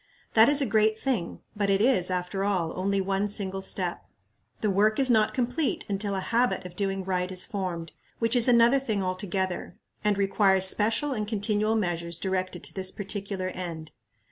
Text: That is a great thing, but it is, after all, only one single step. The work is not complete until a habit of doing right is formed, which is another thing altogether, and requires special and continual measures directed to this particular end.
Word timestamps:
That 0.33 0.49
is 0.49 0.63
a 0.63 0.65
great 0.65 0.97
thing, 0.99 1.41
but 1.55 1.69
it 1.69 1.79
is, 1.79 2.09
after 2.09 2.43
all, 2.43 2.73
only 2.75 2.99
one 2.99 3.27
single 3.27 3.61
step. 3.61 4.03
The 4.61 4.69
work 4.71 4.97
is 4.97 5.11
not 5.11 5.35
complete 5.35 5.85
until 5.87 6.15
a 6.15 6.21
habit 6.21 6.65
of 6.65 6.75
doing 6.75 7.03
right 7.05 7.31
is 7.31 7.45
formed, 7.45 7.91
which 8.17 8.35
is 8.35 8.47
another 8.47 8.79
thing 8.79 9.03
altogether, 9.03 9.77
and 10.03 10.17
requires 10.17 10.65
special 10.67 11.11
and 11.13 11.27
continual 11.27 11.75
measures 11.75 12.17
directed 12.17 12.63
to 12.63 12.73
this 12.73 12.89
particular 12.91 13.49
end. 13.49 13.91